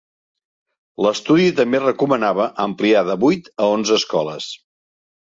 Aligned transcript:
L'estudi 1.05 1.43
també 1.59 1.81
recomanava 1.83 2.47
ampliar 2.65 3.03
de 3.09 3.17
vuit 3.25 3.51
a 3.65 3.69
onze 3.75 3.99
escoles. 4.01 4.49